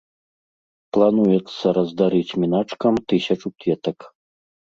[0.95, 3.97] Плануецца раздарыць міначкам тысячу кветак.